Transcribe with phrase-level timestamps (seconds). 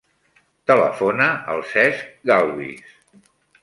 [0.71, 2.05] Telefona al Cesc
[2.35, 3.01] Galvis.